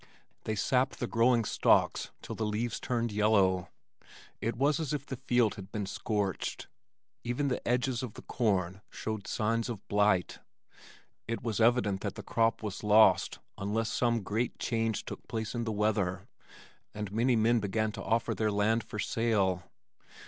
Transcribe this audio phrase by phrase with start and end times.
[0.45, 3.69] They sapped the growing stalks till the leaves turned yellow.
[4.41, 6.67] It was as if the field had been scorched,
[7.23, 10.39] even the edges of the corn showed signs of blight.
[11.27, 15.65] It was evident that the crop was lost unless some great change took place in
[15.65, 16.27] the weather,
[16.95, 19.69] and many men began to offer their land for sale.